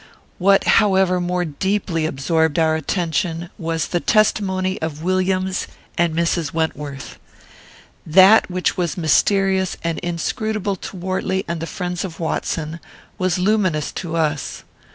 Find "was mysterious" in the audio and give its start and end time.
8.75-9.77